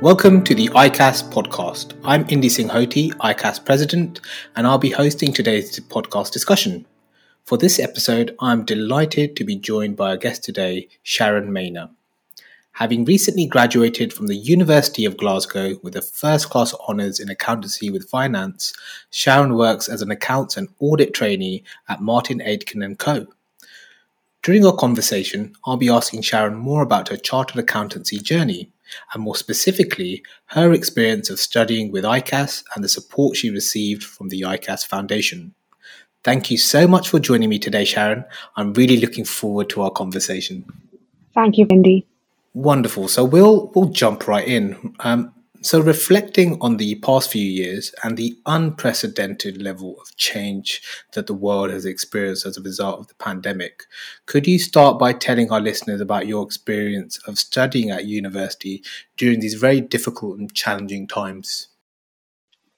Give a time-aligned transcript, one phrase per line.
[0.00, 1.94] Welcome to the ICAS podcast.
[2.04, 4.20] I'm Indy Singh Hothi, ICAS president,
[4.54, 6.86] and I'll be hosting today's podcast discussion.
[7.46, 11.90] For this episode, I'm delighted to be joined by our guest today, Sharon Maina.
[12.74, 17.90] Having recently graduated from the University of Glasgow with a first class honours in accountancy
[17.90, 18.72] with finance,
[19.10, 23.26] Sharon works as an accounts and audit trainee at Martin Aitken & Co.
[24.44, 28.70] During our conversation, I'll be asking Sharon more about her chartered accountancy journey
[29.12, 34.28] and more specifically, her experience of studying with ICAS and the support she received from
[34.28, 35.54] the ICAS Foundation.
[36.24, 38.24] Thank you so much for joining me today, Sharon.
[38.56, 40.64] I'm really looking forward to our conversation.
[41.34, 42.06] Thank you, Indy.
[42.54, 43.08] Wonderful.
[43.08, 44.94] So we'll we'll jump right in.
[45.00, 50.80] Um, so, reflecting on the past few years and the unprecedented level of change
[51.14, 53.84] that the world has experienced as a result of the pandemic,
[54.26, 58.84] could you start by telling our listeners about your experience of studying at university
[59.16, 61.68] during these very difficult and challenging times?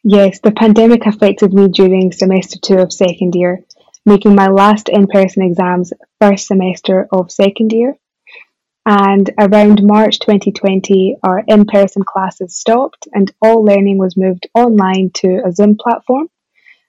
[0.03, 3.63] Yes, the pandemic affected me during semester two of second year,
[4.07, 7.99] making my last in person exams first semester of second year.
[8.87, 15.11] And around March 2020, our in person classes stopped and all learning was moved online
[15.15, 16.29] to a Zoom platform.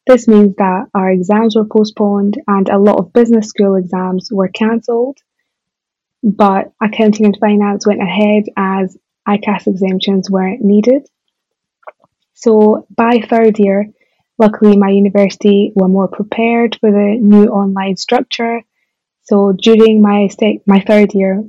[0.07, 4.47] This means that our exams were postponed and a lot of business school exams were
[4.47, 5.17] cancelled.
[6.23, 11.07] But accounting and finance went ahead as ICAS exemptions weren't needed.
[12.33, 13.87] So by third year,
[14.39, 18.61] luckily my university were more prepared for the new online structure.
[19.23, 20.29] So during my
[20.65, 21.43] my third year,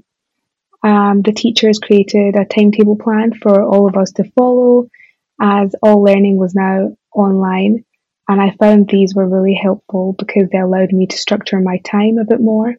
[0.83, 4.89] um, the teachers created a timetable plan for all of us to follow
[5.41, 7.85] as all learning was now online.
[8.29, 12.19] And I found these were really helpful because they allowed me to structure my time
[12.19, 12.75] a bit more.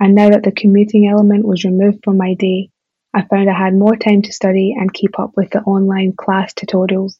[0.00, 2.70] And now that the commuting element was removed from my day,
[3.12, 6.54] I found I had more time to study and keep up with the online class
[6.54, 7.14] tutorials.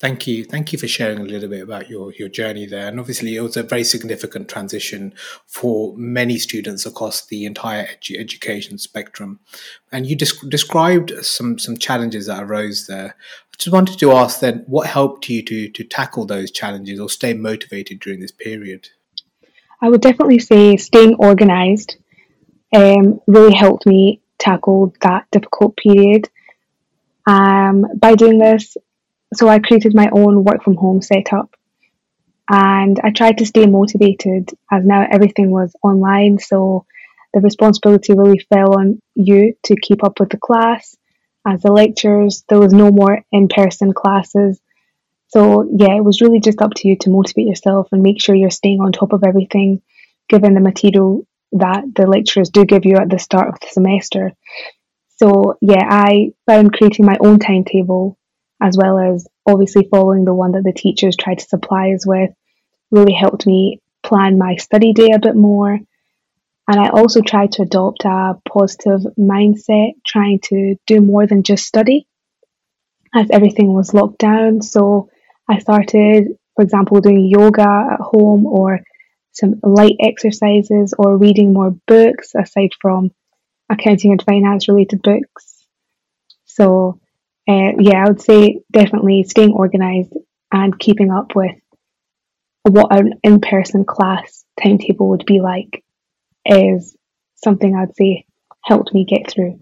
[0.00, 0.44] Thank you.
[0.44, 2.88] Thank you for sharing a little bit about your, your journey there.
[2.88, 5.12] And obviously, it was a very significant transition
[5.46, 9.40] for many students across the entire edu- education spectrum.
[9.92, 13.14] And you desc- described some, some challenges that arose there.
[13.14, 17.10] I just wanted to ask then, what helped you to, to tackle those challenges or
[17.10, 18.88] stay motivated during this period?
[19.82, 21.96] I would definitely say staying organized
[22.74, 26.30] um, really helped me tackle that difficult period.
[27.26, 28.76] Um, by doing this,
[29.34, 31.54] so I created my own work from home setup
[32.50, 36.38] and I tried to stay motivated as now everything was online.
[36.38, 36.86] So
[37.34, 40.96] the responsibility really fell on you to keep up with the class.
[41.46, 44.60] As the lectures, there was no more in person classes.
[45.28, 48.34] So, yeah, it was really just up to you to motivate yourself and make sure
[48.34, 49.82] you're staying on top of everything,
[50.28, 54.32] given the material that the lecturers do give you at the start of the semester.
[55.16, 58.17] So, yeah, I found creating my own timetable
[58.60, 62.30] as well as obviously following the one that the teachers tried to supply us with,
[62.90, 65.78] really helped me plan my study day a bit more.
[66.70, 71.64] And I also tried to adopt a positive mindset, trying to do more than just
[71.64, 72.06] study,
[73.14, 74.60] as everything was locked down.
[74.60, 75.08] So
[75.48, 78.80] I started, for example, doing yoga at home or
[79.32, 83.12] some light exercises or reading more books aside from
[83.70, 85.64] accounting and finance related books.
[86.44, 87.00] So
[87.48, 90.12] uh, yeah, I would say definitely staying organized
[90.52, 91.56] and keeping up with
[92.62, 95.82] what an in person class timetable would be like
[96.44, 96.96] is
[97.36, 98.26] something I'd say
[98.64, 99.60] helped me get through.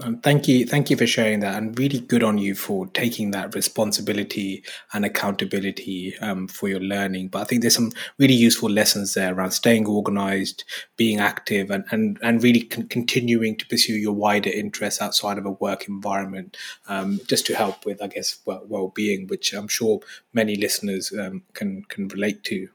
[0.00, 3.30] Um, thank you, thank you for sharing that, and really good on you for taking
[3.30, 7.28] that responsibility and accountability um, for your learning.
[7.28, 10.64] But I think there's some really useful lessons there around staying organized,
[10.96, 15.46] being active, and and and really con- continuing to pursue your wider interests outside of
[15.46, 16.56] a work environment,
[16.88, 20.00] um, just to help with, I guess, well being, which I'm sure
[20.32, 22.68] many listeners um, can can relate to.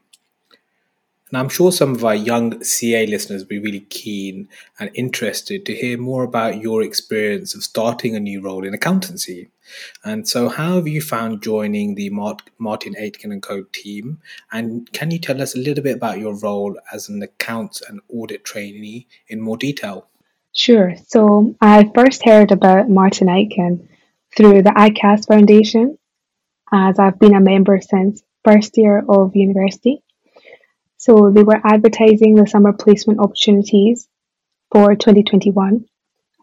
[1.30, 4.48] And I'm sure some of our young CA listeners will be really keen
[4.80, 9.48] and interested to hear more about your experience of starting a new role in accountancy.
[10.04, 14.18] And so, how have you found joining the Martin Aitken and Co team?
[14.50, 18.00] And can you tell us a little bit about your role as an accounts and
[18.08, 20.08] audit trainee in more detail?
[20.52, 20.94] Sure.
[21.06, 23.88] So, I first heard about Martin Aitken
[24.36, 25.96] through the ICAS Foundation,
[26.72, 30.02] as I've been a member since first year of university.
[31.00, 34.06] So they were advertising the summer placement opportunities
[34.70, 35.86] for 2021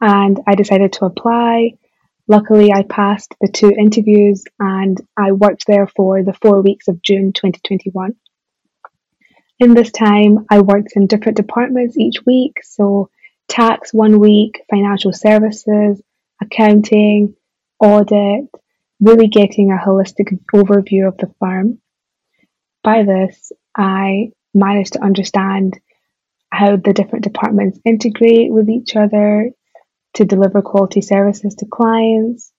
[0.01, 1.73] and I decided to apply.
[2.27, 7.03] Luckily, I passed the two interviews and I worked there for the four weeks of
[7.03, 8.15] June 2021.
[9.59, 12.53] In this time, I worked in different departments each week.
[12.63, 13.11] So,
[13.47, 16.01] tax one week, financial services,
[16.41, 17.35] accounting,
[17.79, 18.45] audit,
[18.99, 21.77] really getting a holistic overview of the firm.
[22.83, 25.79] By this, I managed to understand
[26.51, 29.51] how the different departments integrate with each other
[30.15, 32.51] to deliver quality services to clients.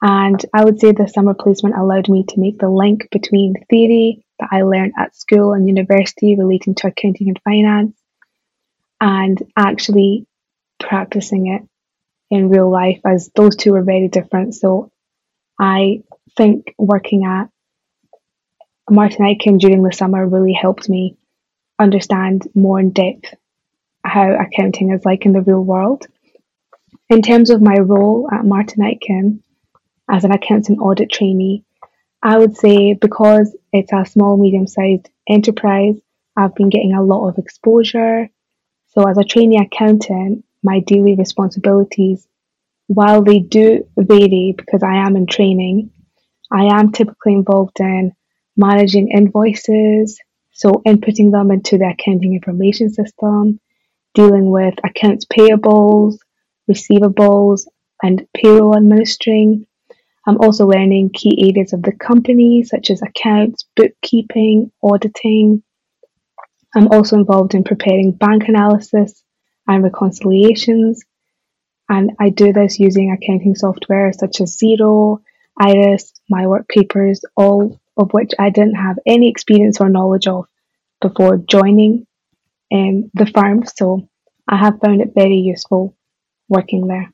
[0.00, 4.24] And I would say the summer placement allowed me to make the link between theory
[4.40, 7.96] that I learned at school and university relating to accounting and finance
[9.00, 10.26] and actually
[10.80, 11.62] practicing it
[12.30, 14.54] in real life as those two are very different.
[14.54, 14.90] So
[15.60, 16.02] I
[16.36, 17.48] think working at
[18.90, 21.16] Martin Aitken during the summer really helped me
[21.78, 23.34] understand more in depth
[24.04, 26.06] how accounting is like in the real world.
[27.08, 29.42] In terms of my role at Martin Aitken
[30.10, 31.64] as an accounting audit trainee,
[32.22, 35.96] I would say because it's a small, medium sized enterprise,
[36.36, 38.28] I've been getting a lot of exposure.
[38.88, 42.26] So, as a trainee accountant, my daily responsibilities,
[42.86, 45.90] while they do vary because I am in training,
[46.50, 48.14] I am typically involved in
[48.56, 50.20] managing invoices,
[50.52, 53.60] so inputting them into the accounting information system,
[54.14, 56.18] dealing with accounts payables,
[56.70, 57.66] receivables,
[58.02, 59.66] and payroll administering.
[60.26, 65.62] I'm also learning key areas of the company, such as accounts, bookkeeping, auditing.
[66.74, 69.22] I'm also involved in preparing bank analysis
[69.66, 71.02] and reconciliations.
[71.88, 75.18] And I do this using accounting software such as Xero,
[75.60, 76.46] Iris, my
[77.36, 80.46] all of which I didn't have any experience or knowledge of
[81.00, 82.06] before joining
[82.72, 83.64] um, the firm.
[83.66, 84.08] So
[84.48, 85.96] I have found it very useful
[86.48, 87.12] working there.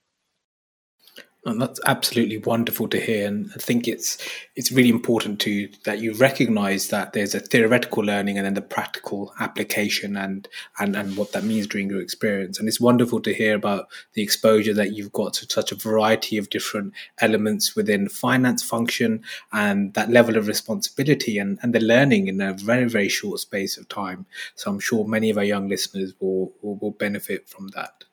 [1.49, 4.19] And that's absolutely wonderful to hear, and I think it's
[4.55, 8.61] it's really important to that you recognise that there's a theoretical learning and then the
[8.61, 10.47] practical application and
[10.79, 12.59] and and what that means during your experience.
[12.59, 16.37] And it's wonderful to hear about the exposure that you've got to such a variety
[16.37, 19.23] of different elements within finance function
[19.53, 23.79] and that level of responsibility and and the learning in a very very short space
[23.79, 24.27] of time.
[24.55, 28.05] So I'm sure many of our young listeners will will, will benefit from that.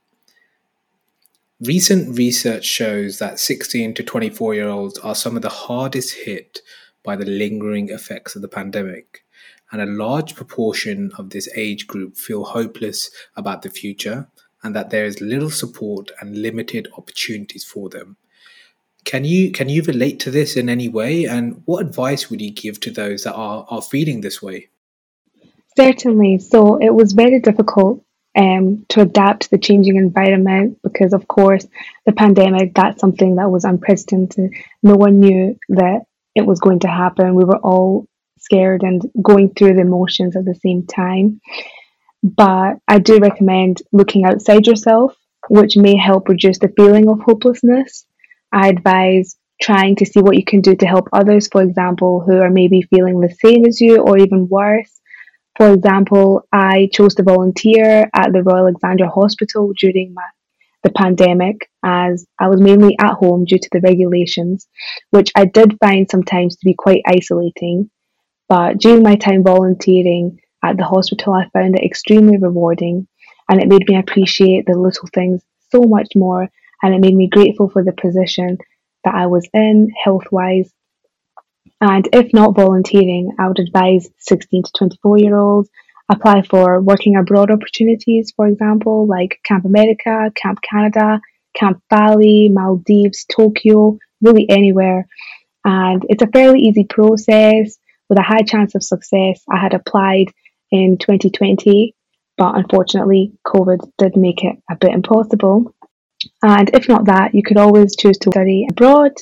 [1.66, 6.60] Recent research shows that 16 to 24 year olds are some of the hardest hit
[7.04, 9.24] by the lingering effects of the pandemic,
[9.72, 14.28] and a large proportion of this age group feel hopeless about the future
[14.64, 18.18] and that there is little support and limited opportunities for them.
[19.04, 22.52] Can you can you relate to this in any way and what advice would you
[22.52, 24.70] give to those that are, are feeling this way?
[25.76, 26.40] Certainly.
[26.40, 28.05] So it was very difficult
[28.36, 31.66] um, to adapt to the changing environment because, of course,
[32.06, 34.54] the pandemic, that's something that was unprecedented.
[34.84, 36.02] No one knew that
[36.36, 37.36] it was going to happen.
[37.36, 38.08] We were all
[38.40, 41.40] scared and going through the emotions at the same time.
[42.22, 45.16] But I do recommend looking outside yourself,
[45.48, 48.06] which may help reduce the feeling of hopelessness.
[48.52, 52.40] I advise trying to see what you can do to help others, for example, who
[52.42, 55.00] are maybe feeling the same as you or even worse
[55.56, 60.24] for example, I chose to volunteer at the Royal Alexandra Hospital during my,
[60.84, 64.68] the pandemic as I was mainly at home due to the regulations,
[65.12, 67.90] which I did find sometimes to be quite isolating.
[68.50, 73.08] But during my time volunteering at the hospital, I found it extremely rewarding
[73.50, 75.42] and it made me appreciate the little things
[75.72, 76.50] so much more
[76.84, 78.58] and it made me grateful for the position
[79.06, 80.72] that I was in health wise
[81.82, 85.70] and if not volunteering, I would advise 16 to 24 year olds
[86.10, 91.20] apply for working abroad opportunities, for example, like Camp America, Camp Canada,
[91.56, 95.08] Camp Bali, Maldives, Tokyo, really anywhere.
[95.64, 97.78] And it's a fairly easy process
[98.08, 99.42] with a high chance of success.
[99.52, 100.28] I had applied
[100.72, 101.96] in 2020,
[102.38, 105.74] but unfortunately, COVID did make it a bit impossible.
[106.44, 109.14] And if not that, you could always choose to study abroad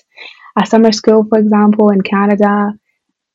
[0.60, 2.74] a summer school, for example, in Canada.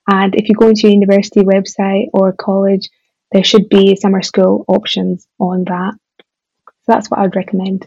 [0.08, 2.88] And if you go into your university website or college,
[3.32, 5.94] there should be summer school options on that.
[6.18, 7.86] So that's what I'd recommend.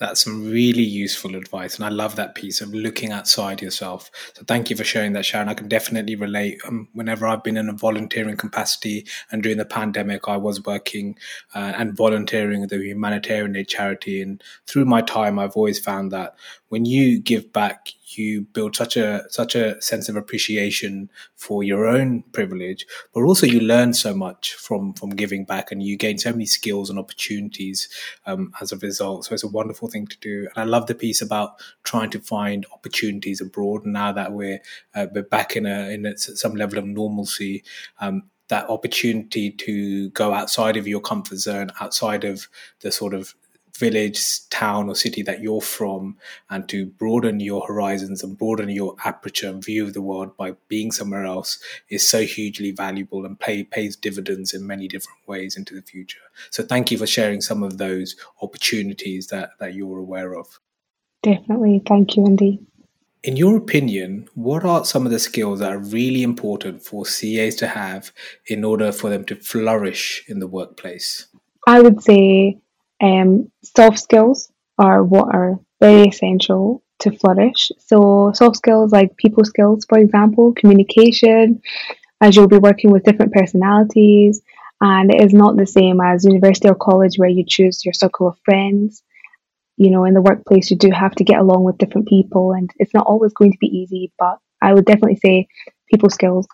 [0.00, 1.76] That's some really useful advice.
[1.76, 4.10] And I love that piece of looking outside yourself.
[4.32, 5.50] So thank you for sharing that, Sharon.
[5.50, 6.58] I can definitely relate.
[6.66, 11.18] Um, whenever I've been in a volunteering capacity and during the pandemic, I was working
[11.54, 14.22] uh, and volunteering at the humanitarian aid charity.
[14.22, 16.34] And through my time, I've always found that
[16.70, 21.86] when you give back, you build such a such a sense of appreciation for your
[21.86, 26.18] own privilege, but also you learn so much from from giving back, and you gain
[26.18, 27.88] so many skills and opportunities
[28.26, 29.24] um, as a result.
[29.24, 32.20] So it's a wonderful thing to do, and I love the piece about trying to
[32.20, 33.86] find opportunities abroad.
[33.86, 34.60] Now that we're
[34.94, 37.62] uh, we're back in a in a, some level of normalcy.
[38.00, 42.48] Um, that opportunity to go outside of your comfort zone, outside of
[42.80, 43.34] the sort of
[43.80, 46.16] village, town, or city that you're from,
[46.50, 50.52] and to broaden your horizons and broaden your aperture and view of the world by
[50.68, 51.58] being somewhere else
[51.88, 56.20] is so hugely valuable and pay, pays dividends in many different ways into the future.
[56.50, 60.60] So, thank you for sharing some of those opportunities that, that you're aware of.
[61.22, 61.82] Definitely.
[61.86, 62.60] Thank you, Indy.
[63.22, 67.54] In your opinion, what are some of the skills that are really important for CAs
[67.56, 68.12] to have
[68.46, 71.26] in order for them to flourish in the workplace?
[71.66, 72.58] I would say
[73.02, 77.70] um, soft skills are what are very essential to flourish.
[77.78, 81.62] So, soft skills like people skills, for example, communication,
[82.20, 84.42] as you'll be working with different personalities,
[84.80, 88.28] and it is not the same as university or college where you choose your circle
[88.28, 89.02] of friends.
[89.76, 92.70] You know, in the workplace, you do have to get along with different people, and
[92.78, 95.48] it's not always going to be easy, but I would definitely say
[95.90, 96.46] people skills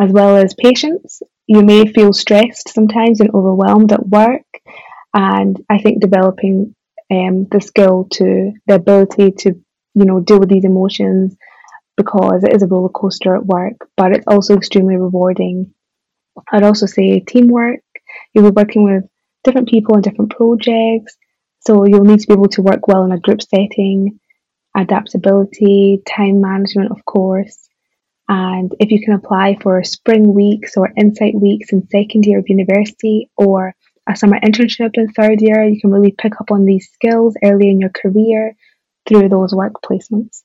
[0.00, 1.22] as well as patience.
[1.48, 4.42] You may feel stressed sometimes and overwhelmed at work,
[5.14, 6.74] and I think developing
[7.10, 9.50] um, the skill to the ability to
[9.94, 11.36] you know deal with these emotions
[11.96, 15.72] because it is a roller coaster at work, but it's also extremely rewarding.
[16.50, 17.80] I'd also say teamwork.
[18.32, 19.04] You'll be working with
[19.44, 21.16] different people on different projects,
[21.60, 24.18] so you'll need to be able to work well in a group setting.
[24.76, 27.68] Adaptability, time management, of course.
[28.28, 32.48] And if you can apply for spring weeks or insight weeks in second year of
[32.48, 33.76] university or
[34.08, 37.70] a summer internship in third year, you can really pick up on these skills early
[37.70, 38.54] in your career
[39.08, 40.42] through those work placements.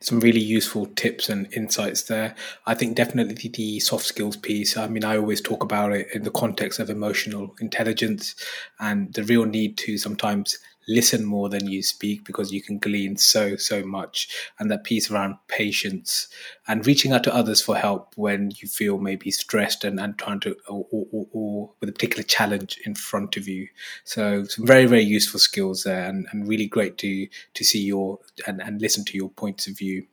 [0.00, 2.36] Some really useful tips and insights there.
[2.66, 4.76] I think definitely the soft skills piece.
[4.76, 8.36] I mean, I always talk about it in the context of emotional intelligence
[8.78, 13.16] and the real need to sometimes listen more than you speak because you can glean
[13.16, 14.28] so so much.
[14.58, 16.28] And that piece around patience
[16.66, 20.40] and reaching out to others for help when you feel maybe stressed and, and trying
[20.40, 23.68] to or, or, or with a particular challenge in front of you.
[24.04, 28.18] So some very very useful skills there and, and really great to to see your
[28.46, 30.06] and, and listen to your points of view.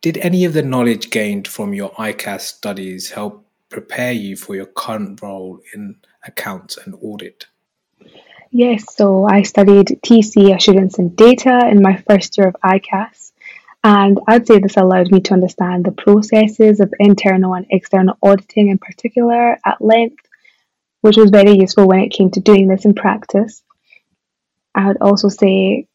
[0.00, 4.66] Did any of the knowledge gained from your ICAS studies help prepare you for your
[4.66, 7.46] current role in accounts and audit?
[8.58, 13.32] Yes, so I studied TC Assurance and Data in my first year of ICAS,
[13.84, 18.68] and I'd say this allowed me to understand the processes of internal and external auditing
[18.68, 20.24] in particular at length,
[21.02, 23.62] which was very useful when it came to doing this in practice.
[24.74, 25.86] I would also say,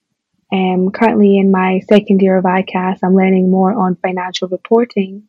[0.53, 5.23] um, currently in my second year of ICAS, I'm learning more on financial reporting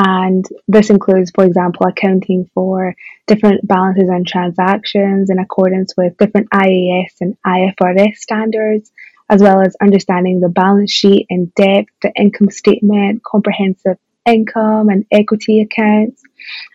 [0.00, 2.94] and this includes, for example, accounting for
[3.26, 8.92] different balances and transactions in accordance with different IAS and IFRS standards,
[9.28, 15.04] as well as understanding the balance sheet in depth, the income statement, comprehensive income and
[15.10, 16.22] equity accounts,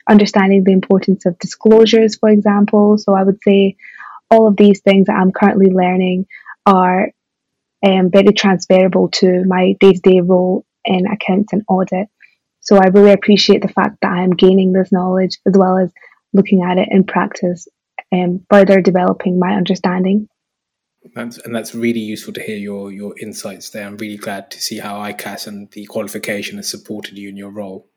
[0.10, 2.98] understanding the importance of disclosures, for example.
[2.98, 3.77] So I would say
[4.30, 6.27] all of these things that I'm currently learning
[6.65, 7.10] are
[7.86, 12.10] um, very transferable to my day to day role in accounts and audit.
[12.63, 15.91] So I really appreciate the fact that I am gaining this knowledge as well as
[16.32, 17.67] looking at it in practice
[18.12, 20.29] and further developing my understanding.
[21.13, 23.86] That's, and that's really useful to hear your your insights there.
[23.86, 27.50] I'm really glad to see how ICAS and the qualification has supported you in your
[27.50, 27.89] role.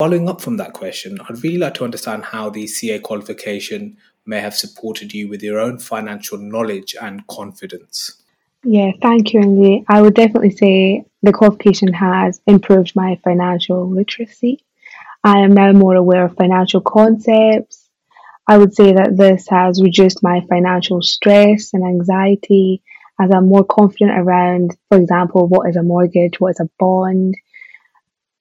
[0.00, 4.40] Following up from that question, I'd really like to understand how the CA qualification may
[4.40, 8.21] have supported you with your own financial knowledge and confidence.
[8.64, 9.84] Yeah, thank you, Indy.
[9.88, 14.64] I would definitely say the qualification has improved my financial literacy.
[15.24, 17.88] I am now more aware of financial concepts.
[18.48, 22.82] I would say that this has reduced my financial stress and anxiety
[23.20, 27.36] as I'm more confident around, for example, what is a mortgage, what is a bond.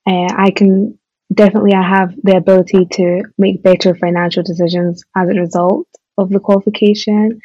[0.08, 0.98] Uh, I can
[1.34, 5.88] definitely I have the ability to make better financial decisions as a result
[6.18, 7.40] of the qualification.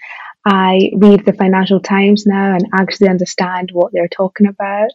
[0.46, 4.90] I read the Financial Times now and actually understand what they're talking about.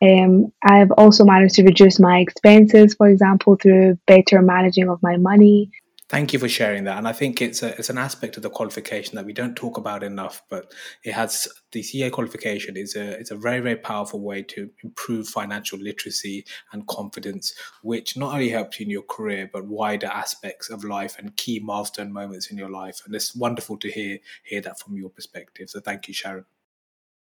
[0.00, 5.16] Um, I've also managed to reduce my expenses, for example, through better managing of my
[5.16, 5.70] money.
[6.14, 8.48] Thank you for sharing that, and I think it's a, it's an aspect of the
[8.48, 10.44] qualification that we don't talk about enough.
[10.48, 14.70] But it has the CA qualification is a it's a very very powerful way to
[14.84, 17.52] improve financial literacy and confidence,
[17.82, 21.58] which not only helps you in your career but wider aspects of life and key
[21.58, 23.00] milestone moments in your life.
[23.04, 25.68] And it's wonderful to hear hear that from your perspective.
[25.68, 26.44] So thank you, Sharon.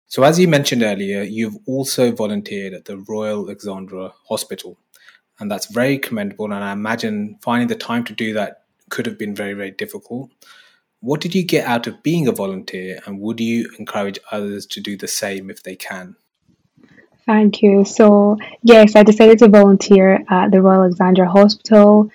[0.06, 4.76] So as you mentioned earlier, you've also volunteered at the Royal Alexandra Hospital,
[5.40, 6.44] and that's very commendable.
[6.44, 8.61] And I imagine finding the time to do that
[8.92, 10.30] could have been very, very difficult.
[11.00, 14.80] What did you get out of being a volunteer, and would you encourage others to
[14.80, 16.14] do the same if they can?
[17.24, 17.84] Thank you.
[17.84, 22.10] So, yes, I decided to volunteer at the Royal Alexandra Hospital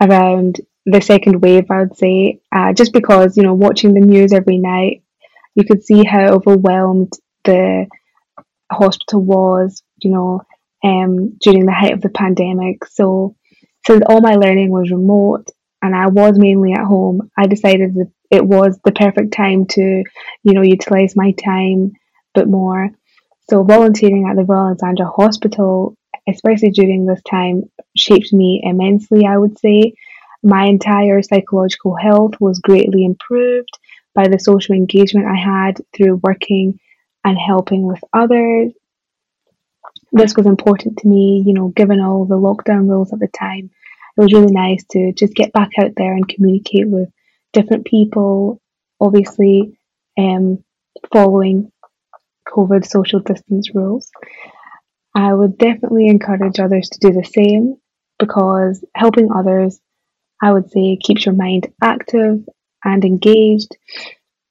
[0.00, 4.32] around the second wave, I would say, uh, just because, you know, watching the news
[4.32, 5.02] every night,
[5.56, 7.12] you could see how overwhelmed
[7.44, 7.86] the
[8.70, 10.42] hospital was, you know,
[10.84, 12.86] um, during the height of the pandemic.
[12.86, 13.34] So,
[13.86, 15.50] since all my learning was remote
[15.82, 19.80] and I was mainly at home, I decided that it was the perfect time to,
[20.42, 21.92] you know, utilize my time
[22.34, 22.90] a bit more.
[23.48, 25.96] So, volunteering at the Royal Alexandra Hospital,
[26.28, 27.64] especially during this time,
[27.96, 29.94] shaped me immensely, I would say.
[30.42, 33.70] My entire psychological health was greatly improved
[34.14, 36.78] by the social engagement I had through working
[37.24, 38.72] and helping with others.
[40.12, 43.70] This was important to me, you know, given all the lockdown rules at the time.
[44.20, 47.08] It was really nice to just get back out there and communicate with
[47.54, 48.60] different people,
[49.00, 49.78] obviously,
[50.18, 50.62] um,
[51.10, 51.72] following
[52.46, 54.10] COVID social distance rules.
[55.14, 57.76] I would definitely encourage others to do the same
[58.18, 59.80] because helping others,
[60.42, 62.44] I would say, keeps your mind active
[62.84, 63.74] and engaged.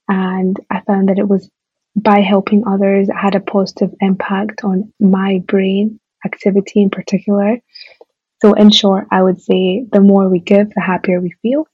[0.08, 1.48] And I found that it was
[1.96, 7.60] by helping others, it had a positive impact on my brain activity in particular.
[8.42, 11.68] So, in short, I would say the more we give, the happier we feel.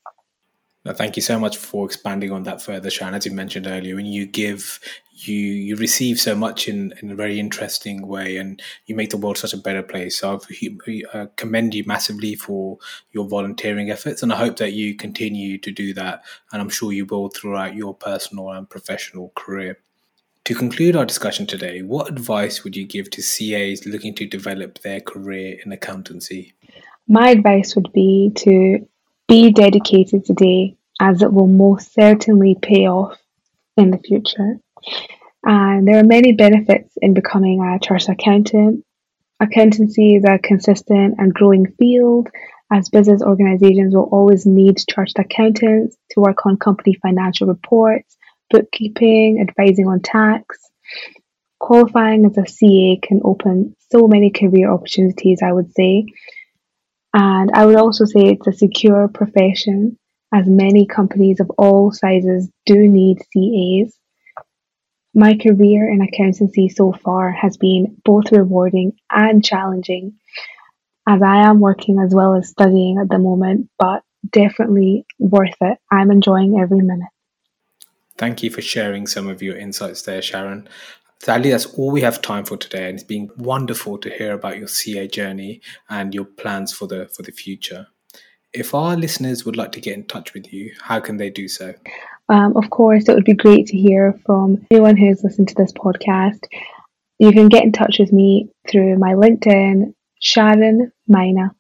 [0.94, 3.14] thank you so much for expanding on that further, Sharon.
[3.14, 4.80] As you mentioned earlier, when you give,
[5.12, 9.18] you you receive so much in, in a very interesting way, and you make the
[9.18, 10.18] world such a better place.
[10.18, 10.42] So
[10.88, 12.80] I uh, commend you massively for
[13.12, 16.24] your volunteering efforts, and I hope that you continue to do that.
[16.52, 19.78] And I'm sure you will throughout your personal and professional career.
[20.46, 24.78] To conclude our discussion today, what advice would you give to CAs looking to develop
[24.80, 26.54] their career in accountancy?
[27.08, 28.88] My advice would be to
[29.28, 33.18] be dedicated today, as it will most certainly pay off
[33.76, 34.60] in the future.
[35.44, 38.86] And there are many benefits in becoming a chartered accountant.
[39.40, 42.30] Accountancy is a consistent and growing field,
[42.72, 48.16] as business organizations will always need chartered accountants to work on company financial reports
[48.50, 50.58] bookkeeping, advising on tax.
[51.60, 56.06] Qualifying as a CA can open so many career opportunities, I would say.
[57.14, 59.98] And I would also say it's a secure profession,
[60.34, 63.98] as many companies of all sizes do need CAs.
[65.14, 70.16] My career in accountancy so far has been both rewarding and challenging,
[71.08, 75.78] as I am working as well as studying at the moment, but definitely worth it.
[75.90, 77.15] I'm enjoying every minute.
[78.18, 80.70] Thank you for sharing some of your insights there, Sharon.
[81.20, 84.58] Sadly, that's all we have time for today, and it's been wonderful to hear about
[84.58, 87.88] your CA journey and your plans for the for the future.
[88.54, 91.48] If our listeners would like to get in touch with you, how can they do
[91.48, 91.74] so?
[92.30, 95.74] Um, of course, it would be great to hear from anyone who's listened to this
[95.74, 96.46] podcast.
[97.20, 101.56] You can get in touch with me through my LinkedIn, Sharon Maina.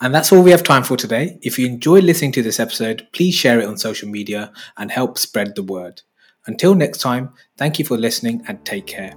[0.00, 1.38] And that's all we have time for today.
[1.42, 5.18] If you enjoyed listening to this episode, please share it on social media and help
[5.18, 6.02] spread the word.
[6.46, 9.14] Until next time, thank you for listening and take care.